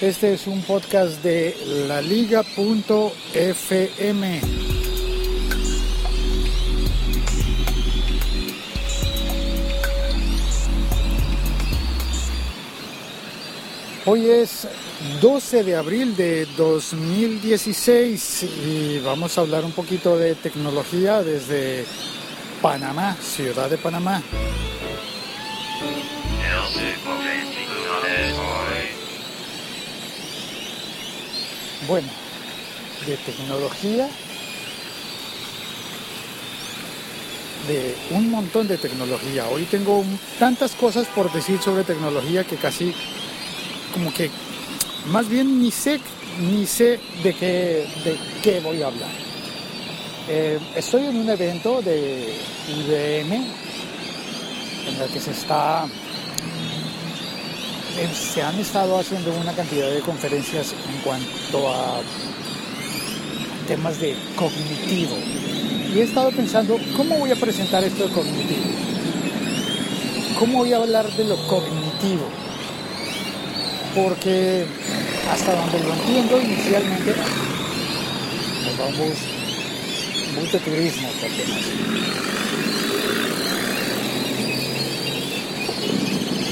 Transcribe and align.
Este 0.00 0.34
es 0.34 0.46
un 0.46 0.62
podcast 0.62 1.24
de 1.24 1.56
laliga.fm. 1.88 2.40
Hoy 14.06 14.26
es 14.30 14.68
12 15.20 15.64
de 15.64 15.74
abril 15.74 16.14
de 16.14 16.46
2016 16.56 18.42
y 18.44 19.00
vamos 19.00 19.36
a 19.36 19.40
hablar 19.40 19.64
un 19.64 19.72
poquito 19.72 20.16
de 20.16 20.36
tecnología 20.36 21.24
desde 21.24 21.84
Panamá, 22.62 23.16
ciudad 23.20 23.68
de 23.68 23.78
Panamá. 23.78 24.22
Bueno, 31.88 32.08
de 33.06 33.16
tecnología, 33.16 34.10
de 37.66 37.96
un 38.10 38.30
montón 38.30 38.68
de 38.68 38.76
tecnología. 38.76 39.48
Hoy 39.48 39.62
tengo 39.64 40.04
tantas 40.38 40.72
cosas 40.74 41.06
por 41.06 41.32
decir 41.32 41.58
sobre 41.62 41.84
tecnología 41.84 42.44
que 42.44 42.56
casi 42.56 42.92
como 43.94 44.12
que 44.12 44.30
más 45.06 45.30
bien 45.30 45.62
ni 45.62 45.70
sé 45.70 45.98
ni 46.52 46.66
sé 46.66 47.00
de 47.22 47.34
qué, 47.34 47.88
de 48.04 48.18
qué 48.42 48.60
voy 48.60 48.82
a 48.82 48.88
hablar. 48.88 49.10
Eh, 50.28 50.58
estoy 50.76 51.06
en 51.06 51.16
un 51.16 51.30
evento 51.30 51.80
de 51.80 52.34
IBM 52.68 53.34
en 54.88 55.00
el 55.00 55.08
que 55.10 55.20
se 55.20 55.30
está 55.30 55.86
se 58.14 58.42
han 58.42 58.58
estado 58.58 58.98
haciendo 58.98 59.32
una 59.32 59.52
cantidad 59.52 59.90
de 59.90 60.00
conferencias 60.00 60.72
en 60.72 61.00
cuanto 61.02 61.68
a 61.68 62.00
temas 63.66 64.00
de 64.00 64.16
cognitivo. 64.36 65.16
Y 65.94 66.00
he 66.00 66.02
estado 66.02 66.30
pensando, 66.30 66.78
¿cómo 66.96 67.18
voy 67.18 67.32
a 67.32 67.36
presentar 67.36 67.82
esto 67.84 68.08
de 68.08 68.14
cognitivo? 68.14 68.64
¿Cómo 70.38 70.58
voy 70.58 70.72
a 70.72 70.76
hablar 70.76 71.10
de 71.12 71.24
lo 71.24 71.36
cognitivo? 71.46 72.28
porque 73.94 74.64
hasta 75.30 75.54
donde 75.54 75.80
lo 75.80 75.94
entiendo 75.94 76.40
inicialmente, 76.40 77.14
nos 78.64 78.78
vamos 78.78 79.18
mucho 80.40 80.58
turismo 80.60 81.08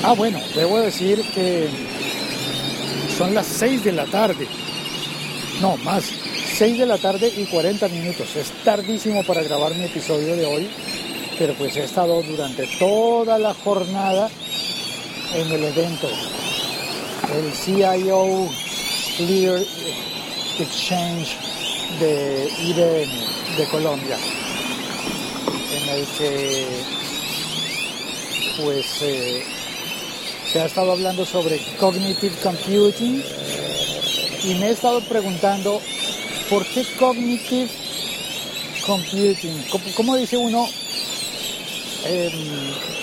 Ah, 0.08 0.12
bueno, 0.12 0.38
debo 0.54 0.78
decir 0.78 1.20
que 1.34 1.68
son 3.18 3.34
las 3.34 3.44
6 3.44 3.82
de 3.82 3.90
la 3.90 4.06
tarde. 4.06 4.46
No, 5.60 5.76
más. 5.78 6.04
6 6.04 6.78
de 6.78 6.86
la 6.86 6.96
tarde 6.96 7.26
y 7.36 7.44
40 7.46 7.88
minutos. 7.88 8.36
Es 8.36 8.52
tardísimo 8.62 9.24
para 9.24 9.42
grabar 9.42 9.74
mi 9.74 9.82
episodio 9.82 10.36
de 10.36 10.46
hoy, 10.46 10.70
pero 11.40 11.54
pues 11.54 11.76
he 11.76 11.82
estado 11.82 12.22
durante 12.22 12.68
toda 12.78 13.36
la 13.40 13.52
jornada 13.52 14.30
en 15.34 15.50
el 15.50 15.64
evento 15.64 16.08
el 17.34 17.52
CIO 17.52 18.48
Clear 19.16 19.60
Exchange 20.60 21.36
de 21.98 22.48
IBM 22.62 23.56
de 23.56 23.68
Colombia, 23.72 24.16
en 25.72 25.88
el 25.88 26.06
que 26.16 26.66
pues 28.62 29.02
eh, 29.02 29.55
se 30.52 30.60
ha 30.60 30.66
estado 30.66 30.92
hablando 30.92 31.24
sobre 31.24 31.58
cognitive 31.78 32.34
computing 32.42 33.22
y 34.44 34.54
me 34.54 34.68
he 34.68 34.70
estado 34.70 35.00
preguntando 35.02 35.80
por 36.48 36.64
qué 36.66 36.84
cognitive 36.98 37.68
computing, 38.86 39.64
¿cómo, 39.96 40.16
dice 40.16 40.36
uno? 40.36 40.66
Em, 42.04 42.32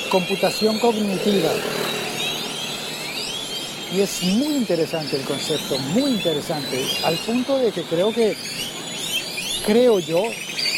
computación 0.09 0.79
cognitiva 0.79 1.51
y 3.93 4.01
es 4.01 4.23
muy 4.23 4.55
interesante 4.55 5.17
el 5.17 5.23
concepto, 5.23 5.77
muy 5.77 6.11
interesante, 6.11 6.83
al 7.03 7.15
punto 7.17 7.59
de 7.59 7.71
que 7.71 7.83
creo 7.83 8.11
que, 8.11 8.35
creo 9.65 9.99
yo, 9.99 10.23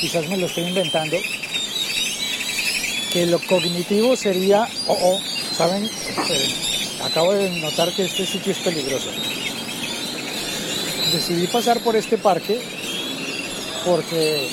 quizás 0.01 0.28
me 0.28 0.38
lo 0.38 0.47
estoy 0.47 0.66
inventando, 0.66 1.16
que 3.13 3.25
lo 3.28 3.39
cognitivo 3.39 4.18
sería, 4.18 4.68
oh, 4.88 4.97
oh 5.01 5.34
¿saben? 5.55 5.85
Eh, 5.85 6.55
acabo 7.03 7.33
de 7.33 7.49
notar 7.61 7.91
que 7.93 8.03
este 8.03 8.25
sitio 8.25 8.51
es 8.51 8.57
peligroso. 8.59 9.09
Decidí 11.13 11.47
pasar 11.47 11.79
por 11.79 11.95
este 11.95 12.17
parque 12.17 12.59
porque 13.85 14.49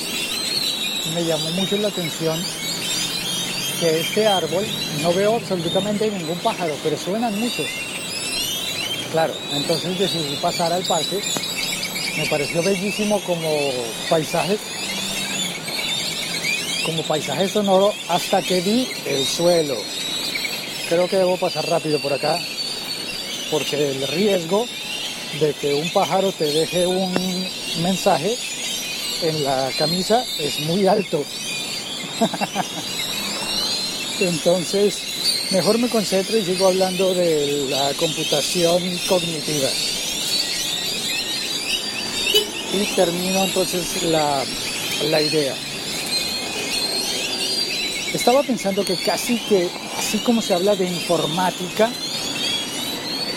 me 1.14 1.24
llamó 1.24 1.50
mucho 1.52 1.76
la 1.78 1.88
atención 1.88 2.38
que 3.80 4.00
este 4.00 4.26
árbol, 4.28 4.64
no 5.00 5.12
veo 5.12 5.36
absolutamente 5.36 6.08
ningún 6.08 6.38
pájaro, 6.38 6.76
pero 6.84 6.96
suenan 6.96 7.38
muchos. 7.40 7.66
Claro, 9.10 9.34
entonces 9.52 9.98
decidí 9.98 10.36
pasar 10.36 10.72
al 10.72 10.84
parque. 10.84 11.20
Me 12.16 12.26
pareció 12.26 12.62
bellísimo 12.62 13.20
como 13.22 13.50
paisaje, 14.08 14.56
como 16.86 17.02
paisaje 17.02 17.48
sonoro 17.48 17.92
hasta 18.08 18.40
que 18.42 18.60
vi 18.60 18.88
el 19.06 19.26
suelo. 19.26 19.76
Creo 20.92 21.08
que 21.08 21.16
debo 21.16 21.38
pasar 21.38 21.66
rápido 21.68 21.98
por 22.00 22.12
acá 22.12 22.38
porque 23.50 23.90
el 23.90 24.06
riesgo 24.08 24.66
de 25.40 25.54
que 25.54 25.72
un 25.72 25.88
pájaro 25.90 26.32
te 26.32 26.44
deje 26.44 26.86
un 26.86 27.14
mensaje 27.82 28.36
en 29.22 29.42
la 29.42 29.70
camisa 29.78 30.22
es 30.38 30.60
muy 30.60 30.86
alto. 30.86 31.24
Entonces, 34.20 35.12
Mejor 35.52 35.76
me 35.76 35.88
concentro 35.88 36.38
y 36.38 36.44
sigo 36.46 36.68
hablando 36.68 37.12
de 37.12 37.66
la 37.68 37.92
computación 37.98 38.82
cognitiva. 39.06 39.68
Y 42.72 42.84
termino 42.96 43.44
entonces 43.44 44.02
la, 44.04 44.42
la 45.10 45.20
idea. 45.20 45.54
Estaba 48.14 48.42
pensando 48.42 48.82
que 48.82 48.96
casi 48.96 49.36
que, 49.40 49.68
así 50.12 50.22
como 50.24 50.42
se 50.42 50.52
habla 50.52 50.76
de 50.76 50.84
informática, 50.84 51.88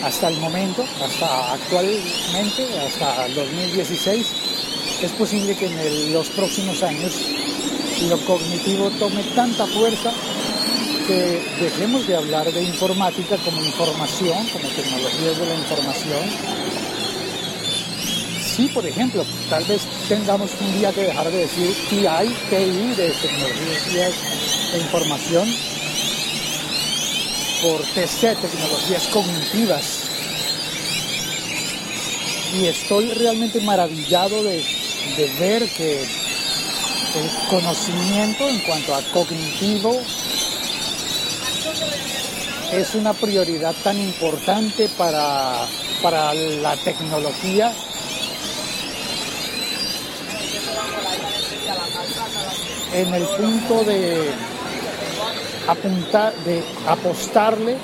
hasta 0.04 0.28
el 0.28 0.36
momento, 0.36 0.84
hasta 1.02 1.54
actualmente, 1.54 2.66
hasta 2.86 3.28
2016, 3.28 4.26
es 5.00 5.10
posible 5.12 5.56
que 5.56 5.68
en 5.68 6.12
los 6.12 6.28
próximos 6.28 6.82
años 6.82 7.14
lo 8.10 8.18
cognitivo 8.26 8.90
tome 8.98 9.22
tanta 9.34 9.64
fuerza 9.64 10.12
que 11.06 11.40
dejemos 11.58 12.06
de 12.06 12.16
hablar 12.16 12.52
de 12.52 12.62
informática 12.62 13.38
como 13.38 13.64
información, 13.64 14.46
como 14.52 14.68
tecnologías 14.68 15.38
de 15.38 15.46
la 15.46 15.54
información. 15.54 16.28
Sí, 18.44 18.68
por 18.74 18.84
ejemplo, 18.84 19.24
tal 19.48 19.64
vez 19.64 19.80
tengamos 20.10 20.50
un 20.60 20.78
día 20.78 20.92
que 20.92 21.04
dejar 21.04 21.30
de 21.30 21.38
decir 21.38 21.74
TI, 21.88 22.34
TI, 22.50 22.94
de 22.96 23.14
tecnologías 23.22 24.12
de 24.72 24.78
información, 24.78 25.48
por 27.66 27.80
TC, 27.82 28.36
tecnologías 28.36 29.08
cognitivas. 29.08 30.02
Y 32.54 32.66
estoy 32.66 33.10
realmente 33.10 33.60
maravillado 33.60 34.44
de, 34.44 34.64
de 35.16 35.34
ver 35.40 35.68
que 35.70 36.02
el 36.02 37.48
conocimiento 37.50 38.48
en 38.48 38.60
cuanto 38.60 38.94
a 38.94 39.02
cognitivo 39.12 40.00
es 42.72 42.94
una 42.94 43.14
prioridad 43.14 43.74
tan 43.82 43.98
importante 43.98 44.88
para, 44.90 45.66
para 46.02 46.34
la 46.34 46.76
tecnología 46.76 47.72
en 52.92 53.12
el 53.12 53.24
punto 53.24 53.82
de 53.82 54.55
apuntar, 55.68 56.32
de 56.44 56.62
apostarle 56.86 57.76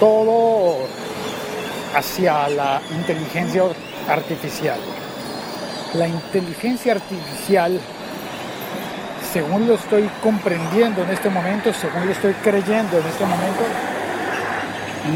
todo 0.00 0.76
hacia 1.94 2.48
la 2.48 2.80
inteligencia 2.90 3.64
artificial. 4.08 4.78
La 5.94 6.06
inteligencia 6.06 6.92
artificial 6.92 7.80
según 9.32 9.68
lo 9.68 9.74
estoy 9.74 10.08
comprendiendo 10.22 11.02
en 11.02 11.10
este 11.10 11.28
momento, 11.28 11.72
según 11.72 12.06
lo 12.06 12.12
estoy 12.12 12.32
creyendo 12.34 12.98
en 12.98 13.06
este 13.06 13.24
momento, 13.24 13.62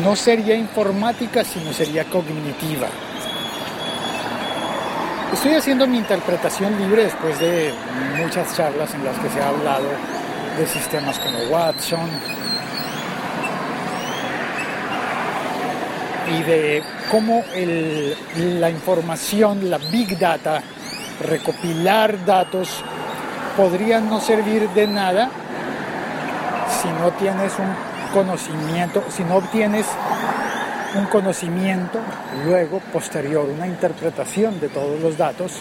no 0.03 0.15
sería 0.17 0.55
informática, 0.55 1.45
sino 1.45 1.73
sería 1.73 2.05
cognitiva. 2.05 2.89
Estoy 5.33 5.55
haciendo 5.55 5.87
mi 5.87 5.99
interpretación 5.99 6.79
libre 6.79 7.05
después 7.05 7.39
de 7.41 7.73
muchas 8.19 8.55
charlas 8.55 8.93
en 8.95 9.05
las 9.05 9.19
que 9.19 9.31
se 9.31 9.41
ha 9.41 9.49
hablado 9.49 9.89
de 10.59 10.67
sistemas 10.67 11.19
como 11.19 11.39
Watson, 11.51 12.11
y 16.29 16.43
de 16.43 16.83
cómo 17.11 17.43
la 18.37 18.71
información, 18.71 19.71
la 19.71 19.79
big 19.79 20.19
data, 20.19 20.63
recopilar 21.21 22.25
datos, 22.25 22.83
podrían 23.57 24.09
no 24.09 24.21
servir 24.21 24.69
de 24.71 24.87
nada 24.87 25.31
si 26.81 26.89
no 26.89 27.11
tienes 27.13 27.53
un 27.59 27.75
conocimiento, 28.13 29.05
si 29.11 29.25
no 29.25 29.37
obtienes 29.37 29.87
un 30.95 31.07
conocimiento 31.07 31.99
luego 32.45 32.81
posterior, 32.93 33.47
una 33.49 33.67
interpretación 33.67 34.61
de 34.61 34.69
todos 34.69 35.01
los 35.01 35.17
datos 35.17 35.53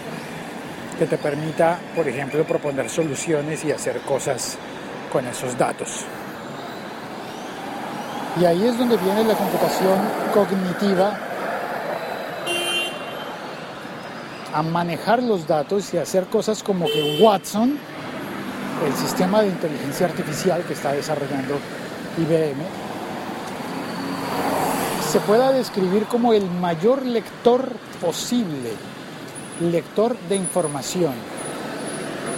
que 0.97 1.05
te 1.05 1.17
permita, 1.17 1.79
por 1.95 2.07
ejemplo, 2.07 2.43
proponer 2.43 2.89
soluciones 2.89 3.63
y 3.65 3.71
hacer 3.71 4.01
cosas 4.01 4.57
con 5.11 5.25
esos 5.27 5.57
datos. 5.57 6.05
Y 8.39 8.45
ahí 8.45 8.65
es 8.65 8.77
donde 8.77 8.95
viene 8.97 9.23
la 9.25 9.33
computación 9.33 9.99
cognitiva 10.33 11.17
a 14.53 14.63
manejar 14.63 15.21
los 15.21 15.47
datos 15.47 15.93
y 15.93 15.97
hacer 15.97 16.25
cosas 16.25 16.63
como 16.63 16.85
que 16.85 17.19
Watson, 17.21 17.77
el 18.85 18.93
sistema 18.95 19.41
de 19.41 19.47
inteligencia 19.47 20.07
artificial 20.07 20.63
que 20.63 20.73
está 20.73 20.93
desarrollando 20.93 21.59
IBM, 22.17 22.63
se 25.11 25.19
pueda 25.19 25.51
describir 25.51 26.05
como 26.05 26.31
el 26.33 26.49
mayor 26.49 27.05
lector 27.05 27.67
posible, 27.99 28.71
lector 29.59 30.15
de 30.29 30.37
información. 30.37 31.13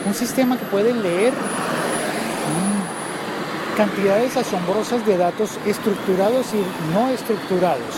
Un 0.07 0.13
sistema 0.15 0.57
que 0.57 0.65
puede 0.65 0.93
leer 0.93 1.33
cantidades 3.83 4.37
asombrosas 4.37 5.05
de 5.05 5.17
datos 5.17 5.59
estructurados 5.65 6.45
y 6.53 6.93
no 6.93 7.09
estructurados 7.09 7.95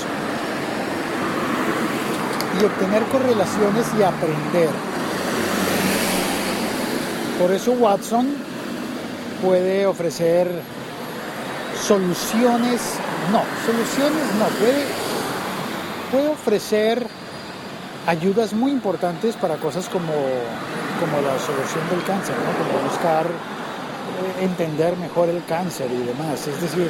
y 2.59 2.65
obtener 2.65 3.03
correlaciones 3.03 3.85
y 3.99 4.01
aprender. 4.01 4.69
Por 7.39 7.51
eso 7.51 7.73
Watson 7.73 8.25
puede 9.43 9.85
ofrecer 9.85 10.49
soluciones, 11.79 12.81
no, 13.31 13.43
soluciones 13.67 14.25
no, 14.39 14.45
puede, 14.57 14.85
puede 16.09 16.27
ofrecer 16.29 17.05
ayudas 18.07 18.53
muy 18.53 18.71
importantes 18.71 19.35
para 19.35 19.57
cosas 19.57 19.87
como, 19.87 20.13
como 20.99 21.21
la 21.21 21.37
solución 21.37 21.87
del 21.91 22.03
cáncer, 22.05 22.33
como 22.33 22.89
buscar 22.89 23.27
entender 24.41 24.95
mejor 24.97 25.29
el 25.29 25.43
cáncer 25.45 25.89
y 25.91 26.03
demás. 26.05 26.47
Es 26.47 26.61
decir, 26.61 26.89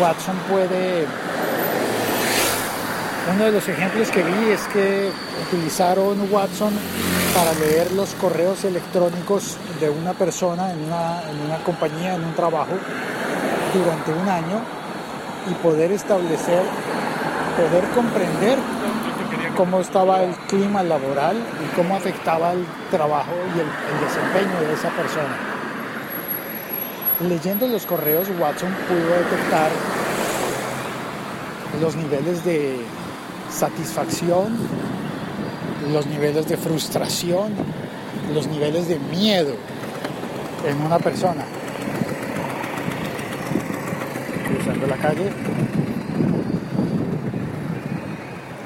Watson 0.00 0.36
puede... 0.50 1.06
Uno 3.34 3.44
de 3.44 3.52
los 3.52 3.68
ejemplos 3.68 4.10
que 4.10 4.22
vi 4.22 4.50
es 4.50 4.62
que 4.68 5.10
utilizaron 5.46 6.28
Watson 6.32 6.72
para 7.34 7.54
leer 7.54 7.92
los 7.92 8.14
correos 8.14 8.64
electrónicos 8.64 9.56
de 9.80 9.90
una 9.90 10.12
persona 10.12 10.72
en 10.72 10.82
una, 10.82 11.58
compañía, 11.64 12.14
en 12.14 12.24
un 12.24 12.34
trabajo, 12.34 12.72
durante 13.72 14.12
un 14.12 14.28
año 14.28 14.60
y 15.48 15.54
poder 15.54 15.92
establecer, 15.92 16.62
poder 17.56 17.84
comprender 17.94 18.58
cómo 19.56 19.80
estaba 19.80 20.24
el 20.24 20.34
clima 20.48 20.82
laboral 20.82 21.36
y 21.36 21.76
cómo 21.76 21.96
afectaba 21.96 22.52
el 22.52 22.66
trabajo 22.90 23.32
y 23.54 23.60
el 23.60 24.00
desempeño 24.04 24.68
de 24.68 24.74
esa 24.74 24.90
persona. 24.90 25.51
Leyendo 27.28 27.68
los 27.68 27.86
correos, 27.86 28.28
Watson 28.40 28.74
pudo 28.88 29.10
detectar 29.16 29.70
los 31.80 31.94
niveles 31.94 32.44
de 32.44 32.80
satisfacción, 33.48 34.56
los 35.92 36.06
niveles 36.06 36.48
de 36.48 36.56
frustración, 36.56 37.52
los 38.34 38.48
niveles 38.48 38.88
de 38.88 38.98
miedo 38.98 39.54
en 40.66 40.80
una 40.82 40.98
persona. 40.98 41.44
Cruzando 44.48 44.86
la 44.88 44.96
calle. 44.96 45.30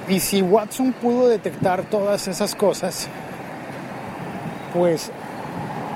Y 0.08 0.20
si 0.20 0.40
Watson 0.40 0.94
pudo 0.94 1.28
detectar 1.28 1.82
todas 1.90 2.26
esas 2.26 2.54
cosas, 2.54 3.08
pues 4.72 5.10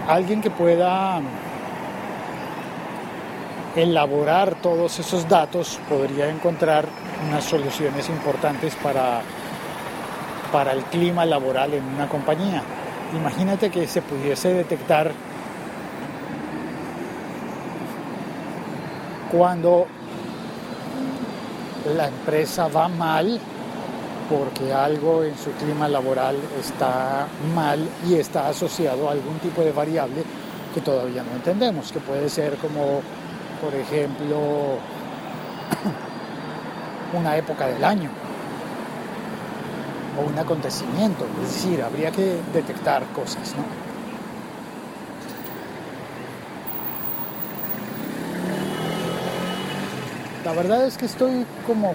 alguien 0.08 0.42
que 0.42 0.50
pueda 0.50 1.20
elaborar 3.76 4.56
todos 4.56 4.99
esos 4.99 5.28
datos 5.28 5.78
podría 5.88 6.28
encontrar 6.28 6.87
unas 7.28 7.44
soluciones 7.44 8.08
importantes 8.08 8.75
para, 8.76 9.22
para 10.52 10.72
el 10.72 10.82
clima 10.84 11.25
laboral 11.25 11.75
en 11.75 11.84
una 11.84 12.08
compañía. 12.08 12.62
Imagínate 13.14 13.70
que 13.70 13.87
se 13.87 14.02
pudiese 14.02 14.52
detectar 14.55 15.12
cuando 19.31 19.87
la 21.96 22.08
empresa 22.08 22.69
va 22.69 22.88
mal 22.88 23.40
porque 24.28 24.73
algo 24.73 25.25
en 25.25 25.37
su 25.37 25.50
clima 25.52 25.88
laboral 25.88 26.37
está 26.61 27.26
mal 27.55 27.88
y 28.08 28.14
está 28.14 28.49
asociado 28.49 29.08
a 29.08 29.12
algún 29.12 29.38
tipo 29.38 29.62
de 29.62 29.73
variable 29.73 30.23
que 30.73 30.81
todavía 30.81 31.25
no 31.25 31.32
entendemos, 31.34 31.90
que 31.90 31.99
puede 31.99 32.28
ser 32.28 32.55
como 32.56 33.02
por 33.60 33.74
ejemplo, 33.74 34.78
una 37.18 37.36
época 37.36 37.66
del 37.66 37.84
año 37.84 38.10
o 40.18 40.28
un 40.28 40.38
acontecimiento, 40.38 41.26
es 41.44 41.54
decir, 41.54 41.82
habría 41.82 42.10
que 42.10 42.40
detectar 42.52 43.04
cosas. 43.08 43.54
La 50.44 50.52
verdad 50.52 50.86
es 50.86 50.96
que 50.96 51.06
estoy 51.06 51.46
como, 51.66 51.92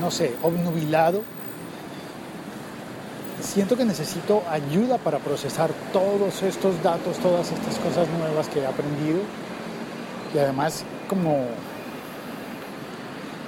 no 0.00 0.10
sé, 0.10 0.34
obnubilado 0.42 1.22
siento 3.52 3.76
que 3.76 3.84
necesito 3.84 4.42
ayuda 4.48 4.96
para 4.96 5.18
procesar 5.18 5.70
todos 5.92 6.42
estos 6.42 6.82
datos, 6.82 7.18
todas 7.18 7.52
estas 7.52 7.76
cosas 7.78 8.08
nuevas 8.18 8.48
que 8.48 8.60
he 8.60 8.66
aprendido. 8.66 9.20
Y 10.34 10.38
además, 10.38 10.84
como, 11.06 11.48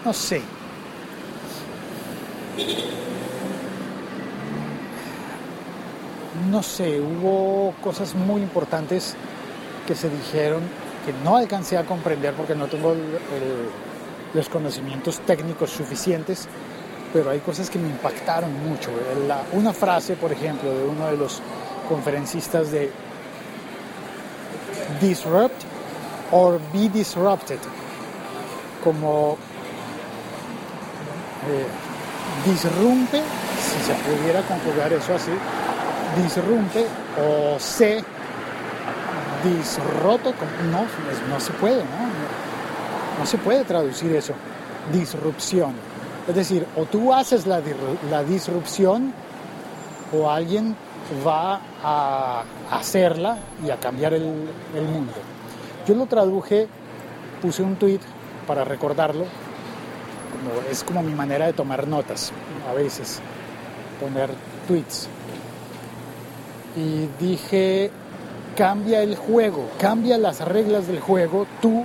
no 0.05 0.13
sé, 0.13 0.43
no 6.51 6.63
sé, 6.63 7.01
hubo 7.01 7.73
cosas 7.83 8.15
muy 8.15 8.43
importantes 8.43 9.17
que 9.87 9.95
se 9.95 10.11
dijeron 10.11 10.63
que 11.07 11.15
no 11.25 11.37
alcancé 11.37 11.79
a 11.79 11.85
comprender 11.85 12.35
porque 12.35 12.55
no 12.55 12.67
tengo 12.67 12.95
los 14.35 14.49
conocimientos 14.51 15.21
técnicos 15.21 15.71
suficientes 15.71 16.47
pero 17.15 17.31
hay 17.31 17.39
cosas 17.39 17.71
que 17.71 17.79
me 17.79 17.89
impactaron 17.89 18.53
mucho. 18.69 18.91
una 19.53 19.73
frase, 19.73 20.17
por 20.17 20.33
ejemplo, 20.33 20.69
de 20.69 20.85
uno 20.85 21.07
de 21.07 21.17
los 21.17 21.41
conferencistas 21.89 22.73
de 22.73 22.91
disrupt 25.01 25.63
or 26.33 26.61
be 26.73 26.89
disrupted, 26.89 27.61
como 28.83 29.39
eh, 31.49 32.51
disrumpe, 32.51 33.23
si 33.63 33.87
se 33.87 33.95
pudiera 33.95 34.43
conjugar 34.43 34.93
eso 34.93 35.15
así, 35.15 35.31
disrumpe 36.21 36.85
o 37.17 37.61
se 37.61 38.03
disroto, 39.45 40.35
no, 40.69 40.85
no 41.31 41.39
se 41.39 41.53
puede, 41.53 41.85
¿no? 41.85 43.21
No 43.21 43.25
se 43.25 43.39
puede 43.39 43.63
traducir 43.65 44.17
eso, 44.17 44.35
disrupción 44.93 45.94
es 46.29 46.35
decir, 46.35 46.67
o 46.77 46.85
tú 46.87 47.13
haces 47.13 47.47
la, 47.47 47.61
disrupción 48.23 49.13
o 50.13 50.31
alguien 50.31 50.75
va 51.27 51.61
a 51.83 52.45
hacerla 52.71 53.37
y 53.65 53.71
a 53.71 53.77
cambiar 53.77 54.15
el, 54.15 54.25
mundo. 54.25 55.13
Yo 55.87 55.95
lo 55.95 56.07
traduje, 56.07 56.67
puse 57.43 57.63
un 57.63 57.77
tweet 57.77 58.01
para 58.47 58.65
recordarlo, 58.65 59.27
es 60.71 60.83
como 60.83 61.03
mi 61.03 61.15
manera 61.15 61.47
de 61.47 61.53
tomar 61.53 61.87
notas 61.87 62.33
a 62.71 62.73
veces, 62.73 63.21
poner 64.01 64.31
tweets. 64.67 65.09
Y 66.77 67.09
dije, 67.23 67.91
cambia 68.57 69.03
el 69.03 69.15
juego, 69.17 69.69
cambia 69.79 70.17
las 70.17 70.41
reglas 70.41 70.87
del 70.87 71.01
juego, 71.01 71.47
tú 71.61 71.85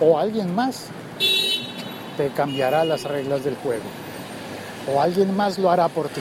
o 0.00 0.18
alguien 0.18 0.54
más 0.54 0.88
te 2.16 2.28
cambiará 2.30 2.84
las 2.84 3.04
reglas 3.04 3.44
del 3.44 3.56
juego 3.56 3.84
o 4.92 5.00
alguien 5.00 5.36
más 5.36 5.58
lo 5.58 5.70
hará 5.70 5.88
por 5.88 6.08
ti. 6.08 6.20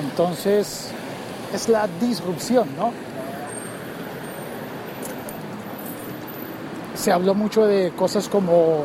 Entonces 0.00 0.90
es 1.52 1.68
la 1.68 1.88
disrupción, 2.00 2.68
¿no? 2.76 2.92
se 6.98 7.12
habló 7.12 7.34
mucho 7.34 7.64
de 7.64 7.92
cosas 7.92 8.28
como, 8.28 8.84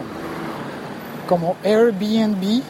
como 1.28 1.56
Airbnb 1.64 2.44
y 2.44 2.64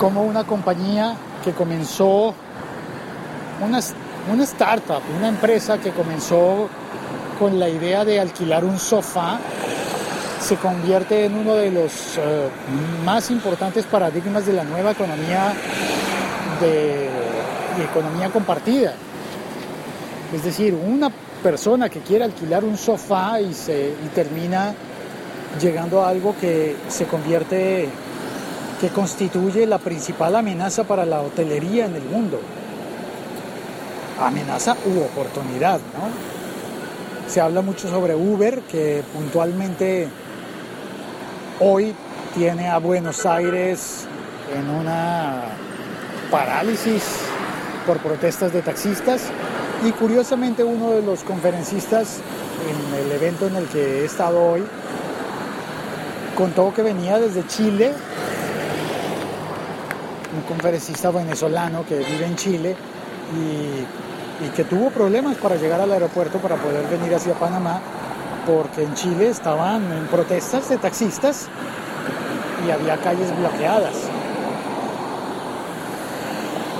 como 0.00 0.24
una 0.24 0.44
compañía 0.44 1.14
que 1.44 1.52
comenzó, 1.52 2.34
una, 3.64 3.80
una 4.32 4.44
startup, 4.44 5.00
una 5.16 5.28
empresa 5.28 5.78
que 5.78 5.90
comenzó 5.90 6.68
con 7.38 7.60
la 7.60 7.68
idea 7.68 8.04
de 8.04 8.18
alquilar 8.18 8.64
un 8.64 8.78
sofá, 8.78 9.38
se 10.42 10.56
convierte 10.56 11.24
en 11.24 11.36
uno 11.36 11.54
de 11.54 11.70
los 11.70 12.18
eh, 12.18 12.48
más 13.04 13.30
importantes 13.30 13.84
paradigmas 13.86 14.44
de 14.44 14.52
la 14.52 14.64
nueva 14.64 14.90
economía 14.90 15.54
de, 16.60 17.08
de 17.78 17.84
economía 17.84 18.28
compartida. 18.28 18.92
Es 20.34 20.44
decir, 20.44 20.74
una 20.74 21.10
persona 21.42 21.88
que 21.88 22.00
quiere 22.00 22.24
alquilar 22.24 22.64
un 22.64 22.76
sofá 22.76 23.40
y, 23.40 23.54
se, 23.54 23.94
y 24.04 24.08
termina 24.14 24.74
llegando 25.60 26.04
a 26.04 26.08
algo 26.08 26.34
que 26.40 26.76
se 26.88 27.04
convierte, 27.06 27.88
que 28.80 28.88
constituye 28.88 29.66
la 29.66 29.78
principal 29.78 30.34
amenaza 30.34 30.84
para 30.84 31.04
la 31.04 31.20
hotelería 31.20 31.86
en 31.86 31.94
el 31.94 32.04
mundo. 32.04 32.40
Amenaza 34.20 34.76
u 34.86 35.00
oportunidad, 35.02 35.78
¿no? 35.78 36.32
Se 37.30 37.40
habla 37.40 37.62
mucho 37.62 37.88
sobre 37.88 38.14
Uber, 38.14 38.60
que 38.62 39.02
puntualmente 39.12 40.08
hoy 41.64 41.94
tiene 42.34 42.68
a 42.68 42.78
Buenos 42.78 43.24
Aires 43.24 44.04
en 44.52 44.68
una 44.68 45.42
parálisis 46.28 47.04
por 47.86 47.98
protestas 47.98 48.52
de 48.52 48.62
taxistas 48.62 49.30
y 49.86 49.92
curiosamente 49.92 50.64
uno 50.64 50.90
de 50.90 51.02
los 51.02 51.22
conferencistas 51.22 52.18
en 52.68 53.04
el 53.04 53.12
evento 53.12 53.46
en 53.46 53.56
el 53.56 53.66
que 53.66 54.00
he 54.00 54.04
estado 54.04 54.42
hoy 54.42 54.64
contó 56.36 56.74
que 56.74 56.82
venía 56.82 57.20
desde 57.20 57.46
Chile, 57.46 57.92
un 60.34 60.42
conferencista 60.42 61.12
venezolano 61.12 61.84
que 61.86 61.98
vive 61.98 62.26
en 62.26 62.34
Chile 62.34 62.76
y, 63.36 64.44
y, 64.44 64.48
que 64.48 64.64
tuvo 64.64 64.90
problemas 64.90 65.36
para 65.36 65.54
llegar 65.54 65.80
al 65.80 65.92
aeropuerto 65.92 66.38
para 66.38 66.56
poder 66.56 66.88
venir 66.88 67.14
hacia 67.14 67.34
Panamá 67.34 67.80
porque 68.46 68.82
en 68.82 68.94
Chile 68.94 69.28
estaban 69.28 69.92
en 69.92 70.06
protestas 70.06 70.68
de 70.68 70.78
taxistas 70.78 71.48
y 72.66 72.70
había 72.70 72.96
calles 72.98 73.36
bloqueadas. 73.38 73.94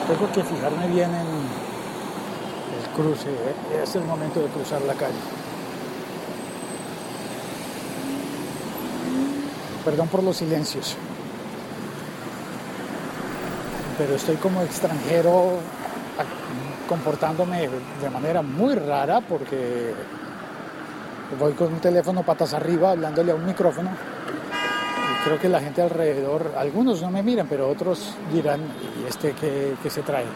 Tengo 0.09 0.33
que 0.33 0.43
fijarme 0.43 0.89
bien 0.89 1.11
en 1.15 1.63
cruce, 2.95 3.31
¿eh? 3.31 3.83
es 3.83 3.95
el 3.95 4.05
momento 4.05 4.41
de 4.41 4.47
cruzar 4.49 4.83
la 4.83 4.95
calle. 4.95 5.15
Perdón 9.85 10.09
por 10.09 10.23
los 10.23 10.37
silencios, 10.37 10.97
pero 13.99 14.15
estoy 14.15 14.37
como 14.37 14.63
extranjero 14.63 15.59
comportándome 16.89 17.69
de 18.01 18.11
manera 18.11 18.43
muy 18.43 18.75
rara 18.75 19.21
porque 19.23 19.95
voy 21.39 21.53
con 21.53 21.73
un 21.73 21.81
teléfono 21.81 22.23
patas 22.23 22.55
arriba 22.55 22.91
hablándole 22.91 23.33
a 23.33 23.35
un 23.35 23.47
micrófono 23.47 23.91
y 23.91 25.25
creo 25.25 25.39
que 25.39 25.49
la 25.49 25.61
gente 25.61 25.83
alrededor, 25.83 26.53
algunos 26.57 27.01
no 27.03 27.11
me 27.11 27.23
miran, 27.23 27.47
pero 27.49 27.69
otros 27.69 28.15
dirán, 28.33 28.61
¿y 29.01 29.09
este 29.09 29.33
qué, 29.33 29.75
qué 29.83 29.91
se 29.91 30.03
trae? 30.03 30.27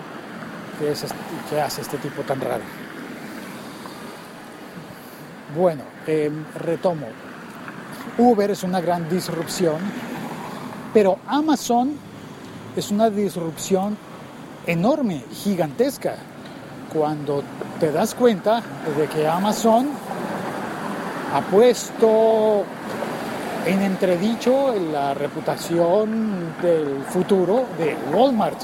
¿Qué, 0.79 1.61
hace 1.61 1.81
este 1.81 1.97
tipo 1.99 2.23
tan 2.23 2.41
raro? 2.41 2.63
Bueno, 5.57 5.83
em, 6.07 6.45
retomo. 6.55 7.07
Uber 8.19 8.51
es 8.51 8.63
una 8.63 8.81
gran 8.81 9.09
disrupción, 9.09 9.79
pero 10.93 11.19
Amazon 11.27 11.95
es 12.77 12.91
una 12.91 13.09
disrupción 13.09 13.97
enorme, 14.67 15.25
gigantesca. 15.33 16.17
Cuando 16.93 17.43
te 17.81 17.91
das 17.91 18.15
cuenta 18.15 18.63
de 18.97 19.07
que 19.07 19.27
Amazon 19.27 19.89
ha 21.33 21.41
puesto 21.41 22.65
en 23.67 23.83
entredicho 23.83 24.75
la 24.93 25.15
reputación 25.15 26.55
del 26.63 27.03
futuro 27.05 27.65
de 27.79 27.97
Walmart. 28.13 28.61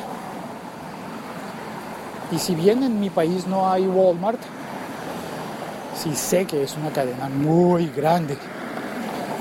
Y 2.31 2.39
si 2.39 2.55
bien 2.55 2.83
en 2.83 3.01
mi 3.01 3.11
país 3.11 3.47
no 3.47 3.71
hay 3.71 3.87
Walmart, 3.87 4.41
sí 5.97 6.15
sé 6.15 6.47
que 6.47 6.63
es 6.63 6.77
una 6.77 6.91
cadena 6.91 7.29
muy 7.29 7.89
grande. 7.89 8.39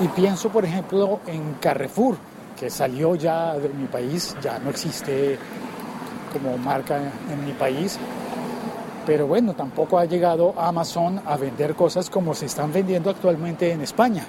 Y 0.00 0.08
pienso, 0.08 0.48
por 0.48 0.64
ejemplo, 0.64 1.20
en 1.26 1.54
Carrefour, 1.54 2.16
que 2.58 2.68
salió 2.70 3.14
ya 3.14 3.54
de 3.54 3.68
mi 3.68 3.86
país, 3.86 4.36
ya 4.42 4.58
no 4.58 4.70
existe 4.70 5.38
como 6.32 6.58
marca 6.58 6.96
en 6.96 7.44
mi 7.46 7.52
país. 7.52 7.98
Pero 9.06 9.26
bueno, 9.26 9.54
tampoco 9.54 9.98
ha 9.98 10.04
llegado 10.04 10.54
Amazon 10.56 11.20
a 11.26 11.36
vender 11.36 11.74
cosas 11.74 12.08
como 12.08 12.34
se 12.34 12.46
están 12.46 12.72
vendiendo 12.72 13.10
actualmente 13.10 13.72
en 13.72 13.80
España. 13.80 14.24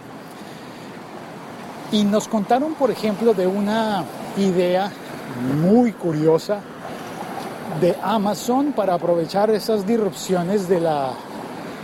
Y 1.92 2.04
nos 2.04 2.28
contaron, 2.28 2.74
por 2.74 2.90
ejemplo, 2.90 3.34
de 3.36 3.46
una 3.46 4.04
idea 4.38 4.92
muy 5.62 5.92
curiosa 5.92 6.60
de 7.80 7.96
Amazon 8.02 8.74
para 8.74 8.96
aprovechar 8.96 9.50
esas 9.52 9.86
disrupciones 9.86 10.68
de 10.68 10.80
la 10.80 11.12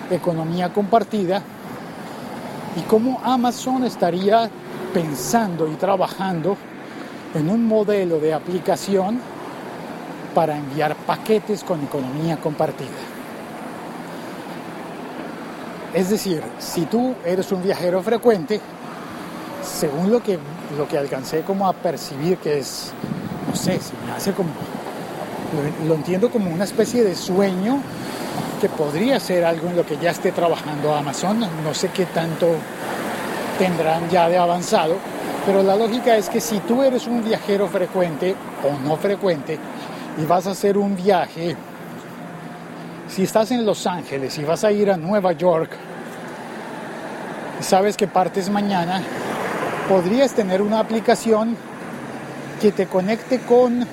economía 0.10 0.74
compartida 0.74 1.44
y 2.76 2.82
cómo 2.82 3.20
Amazon 3.24 3.84
estaría 3.84 4.50
pensando 4.94 5.68
y 5.68 5.76
trabajando 5.76 6.58
en 7.36 7.50
un 7.50 7.68
modelo 7.68 8.20
de 8.20 8.34
aplicación 8.34 9.20
para 10.34 10.58
enviar 10.58 10.96
paquetes 10.96 11.64
con 11.64 11.84
economía 11.84 12.38
compartida. 12.38 12.90
Es 15.94 16.10
decir, 16.10 16.44
si 16.60 16.86
tú 16.86 17.16
eres 17.26 17.52
un 17.52 17.64
viajero 17.64 18.02
frecuente, 18.04 18.62
según 19.64 20.12
lo 20.12 20.22
que, 20.22 20.38
lo 20.78 20.88
que 20.88 20.98
alcancé 20.98 21.42
como 21.42 21.68
a 21.68 21.74
percibir 21.74 22.38
que 22.38 22.60
es, 22.60 22.92
no 23.48 23.56
sé, 23.56 23.80
se 23.80 23.94
me 24.06 24.12
hace 24.12 24.34
como 24.34 24.50
lo, 25.88 25.96
entiendo 25.96 26.30
como 26.30 26.52
una 26.52 26.64
especie 26.64 27.04
de 27.04 27.16
sueño 27.16 27.82
que 28.62 28.70
podría 28.70 29.20
ser 29.20 29.46
algo 29.46 29.68
en 29.70 29.78
lo 29.78 29.86
que 29.86 29.98
ya 29.98 30.12
esté 30.12 30.32
trabajando 30.32 30.94
Amazon. 30.94 31.40
No 31.40 31.74
sé 31.74 31.90
qué 31.90 32.06
tanto 32.06 32.48
tendrán 33.58 34.10
ya 34.10 34.30
de 34.30 34.38
avanzado, 34.38 34.96
pero 35.46 35.64
la 35.64 35.76
lógica 35.76 36.16
es 36.18 36.30
que 36.30 36.40
si 36.40 36.60
tú 36.60 36.84
eres 36.84 37.08
un 37.08 37.24
viajero 37.24 37.68
frecuente 37.68 38.36
o 38.64 38.88
no 38.88 38.96
frecuente 38.98 39.58
y 40.22 40.26
vas 40.26 40.48
a 40.48 40.52
hacer 40.52 40.78
un 40.78 40.96
viaje, 40.96 41.56
si 43.08 43.24
estás 43.24 43.52
en 43.52 43.66
Los 43.66 43.88
Ángeles 43.88 44.38
y 44.38 44.44
vas 44.44 44.64
a 44.64 44.72
ir 44.72 44.92
a 44.92 44.98
Nueva 44.98 45.32
York, 45.32 45.72
sabes 47.62 47.96
que 47.96 48.08
partes 48.08 48.50
mañana, 48.50 49.02
podrías 49.88 50.34
tener 50.34 50.62
una 50.62 50.80
aplicación 50.80 51.56
que 52.62 52.72
te 52.72 52.88
conecte 52.88 53.40
con 53.40 53.86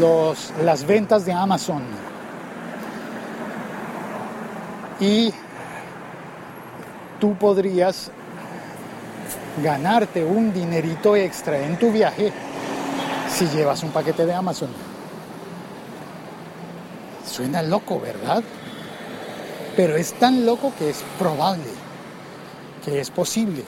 los, 0.00 0.52
las 0.62 0.84
ventas 0.86 1.24
de 1.24 1.32
Amazon. 1.32 1.82
Y 5.00 5.32
tú 7.20 7.34
podrías 7.36 8.10
ganarte 9.62 10.24
un 10.24 10.52
dinerito 10.52 11.14
extra 11.14 11.58
en 11.58 11.78
tu 11.78 11.92
viaje 11.92 12.32
si 13.34 13.48
llevas 13.48 13.82
un 13.82 13.90
paquete 13.90 14.24
de 14.24 14.32
Amazon. 14.32 14.68
Suena 17.26 17.62
loco, 17.62 17.98
¿verdad? 17.98 18.44
Pero 19.76 19.96
es 19.96 20.12
tan 20.14 20.46
loco 20.46 20.72
que 20.78 20.90
es 20.90 21.02
probable, 21.18 21.64
que 22.84 23.00
es 23.00 23.10
posible 23.10 23.64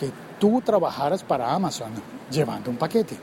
que 0.00 0.10
tú 0.40 0.62
trabajaras 0.64 1.22
para 1.22 1.52
Amazon 1.52 1.92
llevando 2.30 2.70
un 2.70 2.78
paquete 2.78 3.16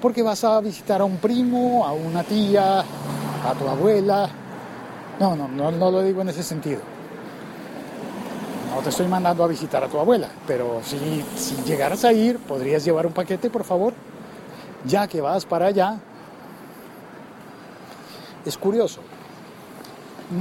porque 0.00 0.22
vas 0.22 0.44
a 0.44 0.60
visitar 0.60 1.00
a 1.00 1.04
un 1.04 1.16
primo, 1.16 1.84
a 1.84 1.92
una 1.92 2.22
tía, 2.22 2.80
a 2.80 3.54
tu 3.58 3.66
abuela. 3.68 4.28
No, 5.18 5.34
no, 5.34 5.48
no, 5.48 5.72
no 5.72 5.90
lo 5.90 6.02
digo 6.02 6.22
en 6.22 6.28
ese 6.28 6.44
sentido. 6.44 6.80
No 8.72 8.80
te 8.82 8.90
estoy 8.90 9.08
mandando 9.08 9.42
a 9.42 9.48
visitar 9.48 9.82
a 9.82 9.88
tu 9.88 9.98
abuela, 9.98 10.28
pero 10.46 10.80
si, 10.84 11.24
si 11.36 11.56
llegaras 11.64 12.04
a 12.04 12.12
ir, 12.12 12.38
podrías 12.38 12.84
llevar 12.84 13.06
un 13.06 13.12
paquete, 13.12 13.50
por 13.50 13.64
favor, 13.64 13.92
ya 14.84 15.06
que 15.06 15.20
vas 15.20 15.44
para 15.44 15.66
allá. 15.66 15.96
Es 18.44 18.56
curioso. 18.56 19.00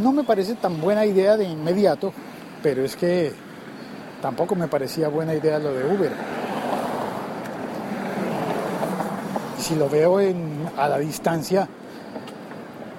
No 0.01 0.11
me 0.11 0.23
parece 0.23 0.55
tan 0.55 0.81
buena 0.81 1.05
idea 1.05 1.37
de 1.37 1.45
inmediato, 1.45 2.13
pero 2.61 2.83
es 2.83 2.95
que 2.95 3.33
tampoco 4.21 4.55
me 4.55 4.67
parecía 4.67 5.07
buena 5.07 5.33
idea 5.33 5.59
lo 5.59 5.73
de 5.73 5.85
Uber 5.85 6.11
si 9.67 9.75
lo 9.75 9.89
veo 9.89 10.19
a 10.77 10.87
la 10.87 10.97
distancia, 10.97 11.67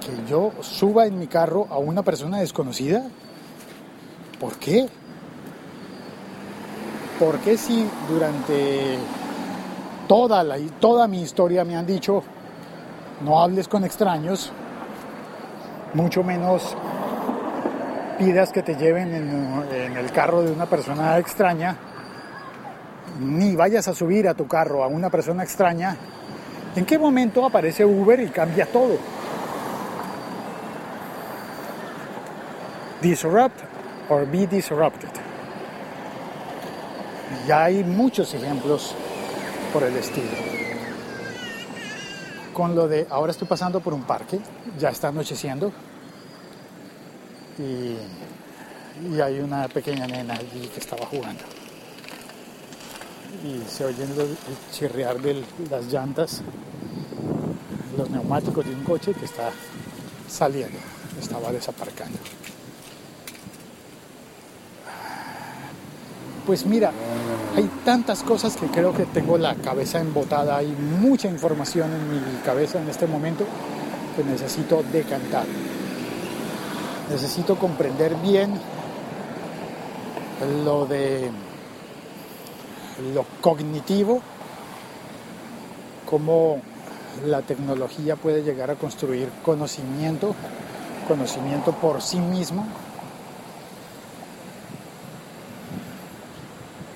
que 0.00 0.30
yo 0.30 0.52
suba 0.61 1.07
en 1.07 1.18
mi 1.18 1.26
carro 1.26 1.66
a 1.71 1.78
una 1.78 2.02
persona 2.02 2.40
desconocida, 2.40 3.04
¿Por 4.38 4.54
qué? 4.57 4.88
¿Por 7.18 7.38
qué 7.40 7.57
si 7.57 7.85
durante 8.09 8.97
toda, 10.08 10.42
la, 10.42 10.56
toda 10.80 11.06
mi 11.06 11.22
historia 11.22 11.64
me 11.64 11.76
han 11.76 11.86
dicho 11.86 12.24
no 13.20 13.40
hables 13.40 13.68
con 13.68 13.84
extraños, 13.84 14.52
mucho 15.94 16.22
menos 16.22 16.76
pidas 18.18 18.52
que 18.52 18.62
te 18.62 18.74
lleven 18.76 19.14
en, 19.14 19.96
el 19.96 20.10
carro 20.12 20.42
de 20.42 20.52
una 20.52 20.66
persona 20.66 21.18
extraña, 21.18 21.76
ni 23.20 23.56
vayas 23.56 23.88
a 23.88 23.94
subir 23.94 24.28
a 24.28 24.34
tu 24.34 24.46
carro 24.46 24.84
a 24.84 24.86
una 24.86 25.10
persona 25.10 25.42
extraña, 25.42 25.96
¿en 26.76 26.84
qué 26.84 26.98
momento 26.98 27.44
aparece 27.44 27.84
Uber 27.84 28.20
y 28.20 28.28
cambia 28.28 28.66
todo? 28.66 28.96
Disrupt 33.02 33.60
or 34.08 34.26
be 34.26 34.46
disrupted. 34.46 35.10
Ya 37.46 37.64
hay 37.64 37.84
muchos 37.84 38.34
ejemplos 38.34 38.94
por 39.72 39.82
el 39.82 39.96
estilo. 39.96 40.26
Con 42.52 42.75
lo 42.75 42.88
de 42.88 43.06
ahora 43.10 43.32
estoy 43.32 43.46
pasando 43.46 43.80
por 43.80 43.94
un 43.94 44.02
parque, 44.02 44.40
ya 44.78 44.88
está 44.90 45.08
anocheciendo 45.08 45.72
y, 47.58 47.96
y 49.14 49.20
hay 49.20 49.40
una 49.40 49.68
pequeña 49.68 50.06
nena 50.06 50.34
allí 50.34 50.68
que 50.68 50.80
estaba 50.80 51.06
jugando. 51.06 51.42
Y 53.44 53.68
se 53.68 53.84
oyen 53.84 54.10
el 54.10 54.37
chirriar 54.72 55.20
de 55.20 55.44
las 55.70 55.84
llantas, 55.87 56.42
los 57.96 58.10
neumáticos 58.10 58.64
de 58.64 58.75
un 58.75 58.82
coche 58.84 59.12
que 59.14 59.26
está 59.26 59.50
saliendo, 60.28 60.78
estaba 61.20 61.52
desaparcando. 61.52 62.18
Pues 66.48 66.64
mira, 66.64 66.92
hay 67.54 67.70
tantas 67.84 68.22
cosas 68.22 68.56
que 68.56 68.68
creo 68.68 68.94
que 68.94 69.04
tengo 69.04 69.36
la 69.36 69.54
cabeza 69.56 70.00
embotada, 70.00 70.56
hay 70.56 70.68
mucha 70.68 71.28
información 71.28 71.92
en 71.92 72.10
mi 72.10 72.38
cabeza 72.42 72.80
en 72.80 72.88
este 72.88 73.06
momento 73.06 73.44
que 74.16 74.24
necesito 74.24 74.82
decantar. 74.90 75.44
Necesito 77.10 77.56
comprender 77.56 78.14
bien 78.14 78.54
lo 80.64 80.86
de 80.86 81.30
lo 83.12 83.26
cognitivo, 83.42 84.22
cómo 86.08 86.62
la 87.26 87.42
tecnología 87.42 88.16
puede 88.16 88.42
llegar 88.42 88.70
a 88.70 88.76
construir 88.76 89.28
conocimiento, 89.44 90.34
conocimiento 91.06 91.72
por 91.72 92.00
sí 92.00 92.18
mismo, 92.18 92.66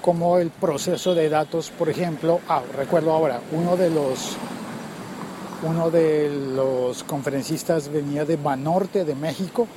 como 0.03 0.39
el 0.39 0.51
proceso 0.51 1.15
de 1.15 1.29
datos, 1.29 1.71
por 1.71 1.89
ejemplo, 1.89 2.41
ah, 2.49 2.63
recuerdo 2.77 3.13
ahora, 3.13 3.41
uno 3.53 3.77
de 3.77 3.89
los 3.89 4.37
uno 5.63 5.91
de 5.91 6.29
los 6.29 7.05
conferencistas 7.05 7.89
venía 7.89 8.25
de 8.25 8.37
Banorte, 8.37 9.05
de 9.05 9.15
México, 9.15 9.69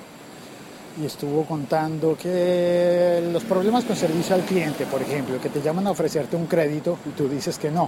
y 0.99 1.05
estuvo 1.05 1.45
contando 1.45 2.17
que 2.17 3.29
los 3.31 3.43
problemas 3.43 3.83
con 3.83 3.95
servicio 3.95 4.33
al 4.33 4.41
cliente, 4.41 4.87
por 4.87 5.01
ejemplo, 5.01 5.39
que 5.39 5.49
te 5.49 5.61
llaman 5.61 5.85
a 5.85 5.91
ofrecerte 5.91 6.35
un 6.35 6.47
crédito 6.47 6.97
y 7.05 7.09
tú 7.09 7.29
dices 7.29 7.59
que 7.59 7.69
no. 7.69 7.87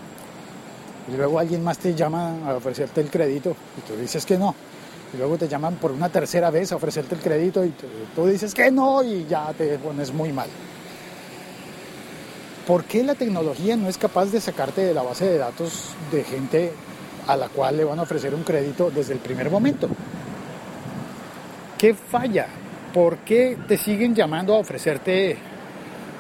Y 1.12 1.17
luego 1.17 1.39
alguien 1.39 1.63
más 1.63 1.79
te 1.79 1.96
llama 1.96 2.36
a 2.46 2.56
ofrecerte 2.56 3.01
el 3.01 3.10
crédito 3.10 3.56
y 3.77 3.82
tú 3.82 4.00
dices 4.00 4.25
que 4.25 4.38
no. 4.38 4.53
Y 5.13 5.17
luego 5.17 5.38
te 5.38 5.48
llaman 5.48 5.75
por 5.75 5.91
una 5.91 6.10
tercera 6.10 6.51
vez 6.51 6.72
a 6.74 6.75
ofrecerte 6.75 7.15
el 7.15 7.22
crédito 7.22 7.65
y 7.65 7.74
tú 8.15 8.27
dices 8.27 8.53
que 8.53 8.70
no 8.70 9.01
y 9.03 9.25
ya 9.25 9.53
te 9.58 9.79
pones 9.79 10.13
muy 10.13 10.32
mal. 10.32 10.50
¿Por 12.68 12.84
qué 12.84 13.02
la 13.02 13.15
tecnología 13.15 13.78
no 13.78 13.88
es 13.88 13.98
capaz 13.98 14.26
de 14.26 14.41
sacarte 14.41 14.82
de 14.82 14.94
la 14.94 15.02
base 15.02 15.24
de 15.24 15.38
datos 15.38 15.96
de 16.12 16.26
gente 16.26 16.74
a 17.26 17.38
la 17.38 17.48
cual 17.48 17.78
le 17.78 17.86
van 17.86 17.98
a 17.98 18.02
ofrecer 18.02 18.36
un 18.36 18.44
crédito 18.44 18.91
desde 18.91 19.13
el 19.13 19.20
primer 19.20 19.50
momento? 19.50 19.88
¿Qué 21.78 21.94
falla? 21.94 22.48
¿Por 22.94 23.20
qué 23.20 23.58
te 23.70 23.78
siguen 23.78 24.13
llamando 24.13 24.54
a 24.54 24.58
ofrecerte 24.58 25.38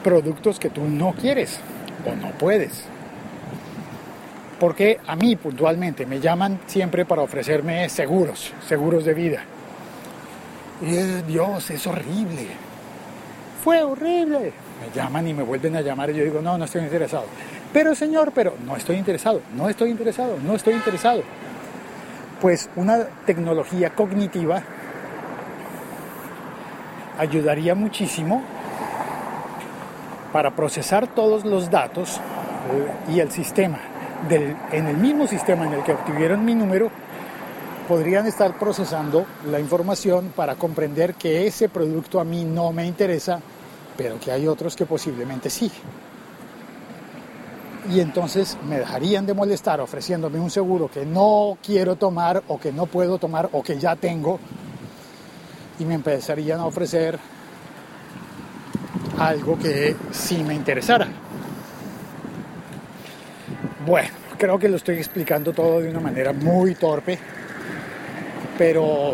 productos 0.01 0.57
que 0.57 0.69
tú 0.69 0.85
no 0.85 1.13
quieres 1.19 1.59
o 2.05 2.15
no 2.15 2.31
puedes? 2.37 2.85
Porque 4.57 5.01
a 5.05 5.17
mí 5.17 5.35
puntualmente 5.35 6.05
me 6.05 6.21
llaman 6.21 6.61
siempre 6.65 7.03
para 7.03 7.23
ofrecerme 7.23 7.89
seguros, 7.89 8.53
seguros 8.65 9.03
de 9.03 9.13
vida. 9.13 9.43
Y 10.81 10.95
Dios, 11.29 11.69
es 11.71 11.85
horrible. 11.85 12.47
Fue 13.61 13.83
horrible 13.83 14.53
me 14.81 14.93
llaman 14.95 15.27
y 15.27 15.33
me 15.33 15.43
vuelven 15.43 15.75
a 15.75 15.81
llamar 15.81 16.09
y 16.09 16.15
yo 16.15 16.23
digo, 16.23 16.41
no, 16.41 16.57
no 16.57 16.65
estoy 16.65 16.83
interesado. 16.83 17.25
Pero 17.73 17.95
señor, 17.95 18.31
pero 18.33 18.53
no 18.65 18.75
estoy 18.75 18.97
interesado, 18.97 19.41
no 19.55 19.69
estoy 19.69 19.91
interesado, 19.91 20.37
no 20.43 20.55
estoy 20.55 20.73
interesado. 20.73 21.23
Pues 22.41 22.69
una 22.75 22.99
tecnología 23.25 23.91
cognitiva 23.91 24.61
ayudaría 27.17 27.75
muchísimo 27.75 28.43
para 30.31 30.51
procesar 30.51 31.07
todos 31.07 31.45
los 31.45 31.69
datos 31.69 32.17
eh, 32.17 33.13
y 33.13 33.19
el 33.19 33.31
sistema, 33.31 33.79
en 34.29 34.87
el 34.87 34.97
mismo 34.97 35.25
sistema 35.25 35.65
en 35.65 35.73
el 35.73 35.83
que 35.83 35.93
obtuvieron 35.93 36.45
mi 36.45 36.53
número, 36.53 36.91
podrían 37.87 38.27
estar 38.27 38.53
procesando 38.57 39.25
la 39.49 39.59
información 39.59 40.33
para 40.35 40.55
comprender 40.55 41.15
que 41.15 41.47
ese 41.47 41.69
producto 41.69 42.19
a 42.19 42.23
mí 42.23 42.43
no 42.43 42.71
me 42.73 42.85
interesa 42.85 43.39
pero 43.97 44.19
que 44.19 44.31
hay 44.31 44.47
otros 44.47 44.75
que 44.75 44.85
posiblemente 44.85 45.49
sí. 45.49 45.71
Y 47.89 47.99
entonces 48.01 48.57
me 48.67 48.79
dejarían 48.79 49.25
de 49.25 49.33
molestar 49.33 49.79
ofreciéndome 49.79 50.39
un 50.39 50.51
seguro 50.51 50.89
que 50.89 51.05
no 51.05 51.57
quiero 51.65 51.95
tomar 51.95 52.43
o 52.47 52.59
que 52.59 52.71
no 52.71 52.85
puedo 52.85 53.17
tomar 53.17 53.49
o 53.53 53.63
que 53.63 53.79
ya 53.79 53.95
tengo 53.95 54.39
y 55.79 55.85
me 55.85 55.95
empezarían 55.95 56.59
a 56.59 56.65
ofrecer 56.65 57.17
algo 59.19 59.57
que 59.57 59.95
sí 60.11 60.43
me 60.43 60.53
interesara. 60.53 61.07
Bueno, 63.85 64.09
creo 64.37 64.59
que 64.59 64.67
lo 64.67 64.75
estoy 64.75 64.97
explicando 64.97 65.53
todo 65.53 65.79
de 65.79 65.89
una 65.89 66.01
manera 66.01 66.33
muy 66.33 66.75
torpe, 66.75 67.17
pero 68.57 69.13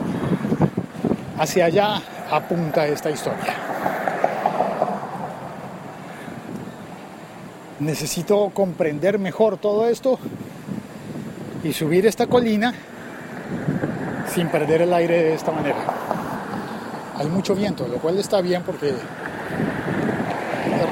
hacia 1.37 1.65
allá 1.65 2.01
apunta 2.31 2.87
esta 2.87 3.11
historia. 3.11 3.72
Necesito 7.79 8.51
comprender 8.53 9.19
mejor 9.19 9.57
todo 9.57 9.88
esto 9.88 10.19
y 11.63 11.73
subir 11.73 12.05
esta 12.05 12.27
colina 12.27 12.73
sin 14.33 14.47
perder 14.49 14.81
el 14.83 14.93
aire 14.93 15.23
de 15.23 15.33
esta 15.33 15.51
manera. 15.51 15.77
Hay 17.17 17.27
mucho 17.27 17.55
viento, 17.55 17.88
lo 17.88 17.97
cual 17.97 18.17
está 18.19 18.41
bien 18.41 18.63
porque 18.63 18.93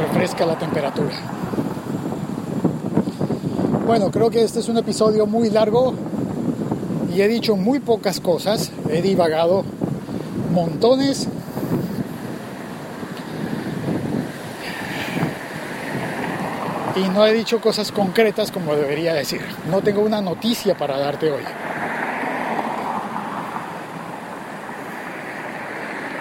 refresca 0.02 0.46
la 0.46 0.58
temperatura. 0.58 1.16
Bueno, 3.86 4.12
creo 4.12 4.30
que 4.30 4.44
este 4.44 4.60
es 4.60 4.70
un 4.70 4.78
episodio 4.78 5.26
muy 5.26 5.50
largo 5.50 5.94
y 7.14 7.22
he 7.22 7.28
dicho 7.28 7.56
muy 7.56 7.80
pocas 7.80 8.20
cosas, 8.20 8.72
he 8.90 9.02
divagado 9.02 9.64
montones 10.54 11.28
y 17.02 17.10
no 17.10 17.26
he 17.26 17.34
dicho 17.34 17.60
cosas 17.60 17.92
concretas 17.92 18.52
como 18.52 18.76
debería 18.76 19.14
decir. 19.14 19.42
No 19.70 19.82
tengo 19.82 20.02
una 20.02 20.22
noticia 20.22 20.78
para 20.78 20.98
darte 21.00 21.32
hoy. 21.32 21.44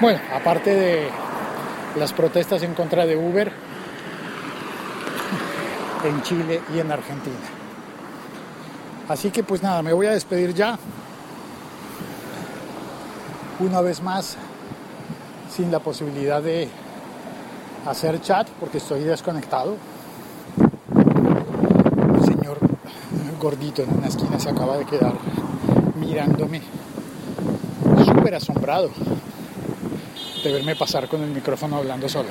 Bueno, 0.00 0.18
aparte 0.34 0.74
de 0.74 1.08
las 1.96 2.12
protestas 2.12 2.62
en 2.62 2.74
contra 2.74 3.04
de 3.04 3.16
Uber 3.16 3.52
en 6.04 6.22
Chile 6.22 6.62
y 6.74 6.78
en 6.78 6.90
Argentina. 6.90 7.36
Así 9.08 9.30
que 9.30 9.42
pues 9.42 9.62
nada, 9.62 9.82
me 9.82 9.92
voy 9.92 10.06
a 10.06 10.12
despedir 10.12 10.54
ya. 10.54 10.78
Una 13.58 13.82
vez 13.82 14.00
más, 14.00 14.38
sin 15.54 15.70
la 15.70 15.80
posibilidad 15.80 16.40
de 16.42 16.68
hacer 17.86 18.22
chat 18.22 18.48
porque 18.58 18.78
estoy 18.78 19.00
desconectado. 19.00 19.76
Gordito 23.40 23.82
en 23.82 23.96
una 23.96 24.06
esquina 24.06 24.38
se 24.38 24.50
acaba 24.50 24.76
de 24.76 24.84
quedar 24.84 25.14
mirándome, 25.96 26.60
súper 28.04 28.34
asombrado 28.34 28.90
de 30.44 30.52
verme 30.52 30.76
pasar 30.76 31.08
con 31.08 31.22
el 31.22 31.30
micrófono 31.30 31.76
hablando 31.76 32.08
solo. 32.08 32.28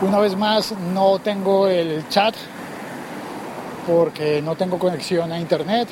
Una 0.00 0.18
vez 0.18 0.36
más 0.36 0.72
no 0.92 1.18
tengo 1.20 1.68
el 1.68 2.08
chat 2.08 2.34
porque 3.86 4.42
no 4.42 4.56
tengo 4.56 4.78
conexión 4.78 5.30
a 5.32 5.38
internet, 5.38 5.88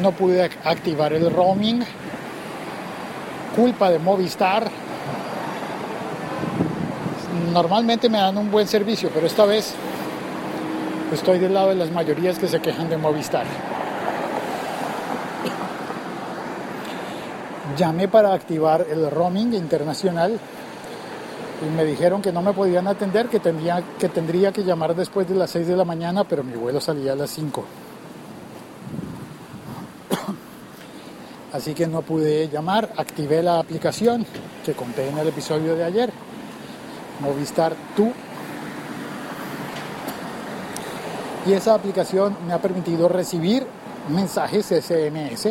no 0.00 0.12
pude 0.12 0.42
activar 0.42 1.12
el 1.12 1.32
roaming 1.32 1.84
culpa 3.54 3.90
de 3.90 3.98
Movistar. 3.98 4.68
Normalmente 7.52 8.08
me 8.08 8.18
dan 8.18 8.36
un 8.36 8.50
buen 8.50 8.66
servicio, 8.66 9.10
pero 9.12 9.26
esta 9.26 9.44
vez 9.44 9.74
estoy 11.12 11.38
del 11.38 11.54
lado 11.54 11.68
de 11.68 11.74
las 11.74 11.90
mayorías 11.90 12.38
que 12.38 12.48
se 12.48 12.60
quejan 12.60 12.88
de 12.88 12.96
Movistar. 12.96 13.46
Llamé 17.76 18.08
para 18.08 18.32
activar 18.34 18.86
el 18.90 19.10
roaming 19.10 19.54
internacional 19.54 20.38
y 21.66 21.70
me 21.70 21.84
dijeron 21.84 22.20
que 22.20 22.32
no 22.32 22.42
me 22.42 22.52
podían 22.52 22.86
atender, 22.86 23.28
que, 23.28 23.40
tendría 23.40 23.82
que 23.98 24.08
tendría 24.08 24.52
que 24.52 24.64
llamar 24.64 24.94
después 24.94 25.28
de 25.28 25.34
las 25.34 25.50
6 25.50 25.68
de 25.68 25.76
la 25.76 25.84
mañana, 25.84 26.24
pero 26.24 26.42
mi 26.42 26.54
vuelo 26.54 26.80
salía 26.80 27.12
a 27.12 27.16
las 27.16 27.30
5. 27.30 27.64
Así 31.52 31.74
que 31.74 31.86
no 31.86 32.02
pude 32.02 32.48
llamar, 32.48 32.92
activé 32.96 33.42
la 33.42 33.58
aplicación 33.58 34.24
que 34.64 34.72
conté 34.72 35.08
en 35.08 35.18
el 35.18 35.28
episodio 35.28 35.76
de 35.76 35.84
ayer, 35.84 36.10
Movistar 37.20 37.74
Tú. 37.94 38.10
Y 41.46 41.52
esa 41.52 41.74
aplicación 41.74 42.36
me 42.46 42.52
ha 42.52 42.58
permitido 42.58 43.08
recibir 43.08 43.66
mensajes 44.08 44.66
SMS, 44.66 45.48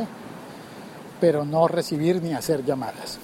pero 1.20 1.44
no 1.44 1.68
recibir 1.68 2.22
ni 2.22 2.34
hacer 2.34 2.64
llamadas. 2.64 3.20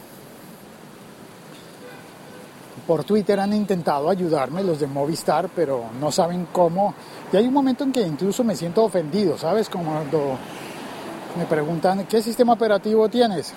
Por 2.86 3.04
Twitter 3.04 3.40
han 3.40 3.54
intentado 3.54 4.10
ayudarme 4.10 4.64
los 4.64 4.80
de 4.80 4.88
Movistar, 4.88 5.50
pero 5.54 5.86
no 6.00 6.12
saben 6.12 6.48
cómo. 6.52 6.94
Y 7.32 7.38
hay 7.38 7.48
un 7.48 7.54
momento 7.54 7.84
en 7.84 7.92
que 7.92 8.02
incluso 8.02 8.44
me 8.44 8.56
siento 8.56 8.84
ofendido, 8.84 9.38
¿sabes? 9.38 9.68
Como 9.70 9.92
cuando 9.92 10.38
me 11.38 11.46
preguntan, 11.46 12.06
¿qué 12.06 12.22
sistema 12.22 12.54
operativo 12.54 13.10
tienes? 13.10 13.54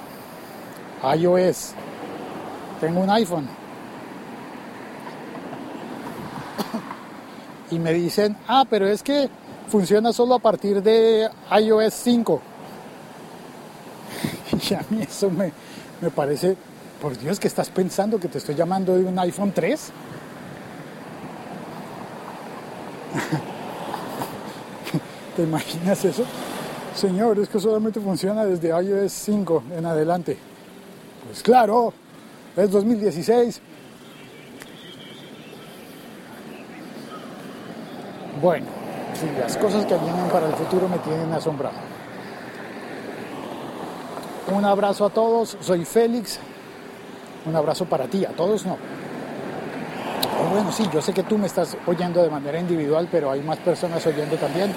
iOS. 1.16 1.73
Tengo 2.81 3.01
un 3.01 3.11
iPhone. 3.11 3.60
Y 7.70 7.78
me 7.78 7.92
dicen, 7.92 8.37
ah, 8.48 8.64
pero 8.68 8.88
es 8.88 9.02
que 9.02 9.28
funciona 9.68 10.12
solo 10.12 10.35
a 10.35 10.38
partir 10.38 10.83
de 10.83 11.28
iOS 11.59 11.94
5. 11.94 12.42
Y 14.70 14.74
a 14.74 14.85
mí 14.90 15.02
eso 15.02 15.30
me, 15.30 15.52
me 16.00 16.11
parece 16.11 16.56
por 17.00 17.18
Dios, 17.18 17.40
¿qué 17.40 17.48
estás 17.48 17.70
pensando? 17.70 18.20
¿Que 18.20 18.28
te 18.28 18.38
estoy 18.38 18.54
llamando 18.54 18.94
de 18.94 19.04
un 19.04 19.18
iPhone 19.18 19.52
3? 19.52 19.80
¿Te 25.37 25.42
imaginas 25.42 26.04
eso? 26.04 26.24
Señor, 26.94 27.38
es 27.38 27.48
que 27.48 27.59
solamente 27.59 28.00
funciona 28.00 28.44
desde 28.44 28.68
iOS 28.68 29.12
5 29.12 29.62
en 29.78 29.87
adelante. 29.87 30.37
Pues 31.26 31.42
claro, 31.42 31.94
es 32.56 32.70
2016. 32.70 33.62
Bueno, 38.40 38.66
las 39.38 39.57
cosas 39.59 39.85
que 39.85 39.96
vienen 39.96 40.29
para 40.33 40.46
el 40.46 40.55
futuro 40.55 40.88
me 40.88 40.98
tienen 40.98 41.31
asombrado. 41.33 41.76
Un 44.55 44.64
abrazo 44.64 45.05
a 45.05 45.11
todos, 45.11 45.59
soy 45.61 45.85
Félix, 45.85 46.38
un 47.44 47.55
abrazo 47.55 47.85
para 47.85 48.07
ti, 48.07 48.24
a 48.24 48.31
todos 48.31 48.64
no. 48.64 48.79
Oh, 50.40 50.50
bueno, 50.55 50.72
sí, 50.72 50.88
yo 50.92 51.03
sé 51.03 51.12
que 51.12 51.22
tú 51.22 51.37
me 51.37 51.46
estás 51.46 51.76
oyendo 51.87 52.22
de 52.22 52.31
manera 52.31 52.59
individual, 52.59 53.09
pero 53.12 53.31
hay 53.31 53.42
más 53.42 53.59
personas 53.59 54.07
oyendo 54.07 54.37
también. 54.37 54.72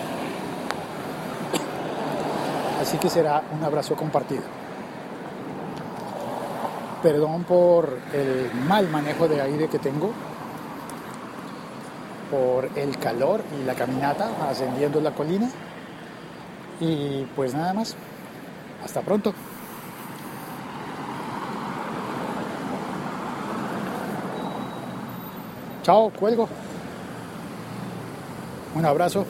Así 2.82 2.98
que 2.98 3.10
será 3.10 3.44
un 3.58 3.64
abrazo 3.64 3.96
compartido. 3.96 4.44
Perdón 7.02 7.44
por 7.46 7.98
el 8.14 8.52
mal 8.68 8.90
manejo 8.90 9.28
de 9.30 9.42
aire 9.42 9.70
que 9.70 9.80
tengo, 9.80 10.12
por 12.34 12.68
el 12.76 12.98
calor 12.98 13.44
y 13.60 13.64
la 13.64 13.76
caminata 13.76 14.28
ascendiendo 14.50 15.00
la 15.00 15.12
colina. 15.12 15.50
Y 16.80 17.26
pues 17.36 17.54
nada 17.54 17.74
más. 17.74 17.96
Hasta 18.84 19.02
pronto. 19.02 19.34
Chao, 25.84 26.10
cuelgo. 26.10 26.50
Un 28.76 28.86
abrazo 28.86 29.26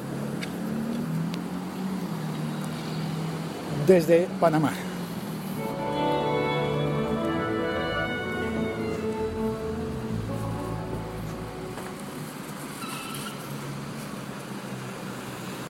desde 3.85 4.27
Panamá. 4.39 4.71